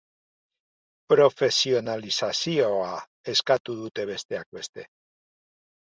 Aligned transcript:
Profesionalizazioa 1.13 2.89
eskatu 3.35 3.79
dute 3.85 4.11
besteak 4.15 4.53
beste. 4.61 4.91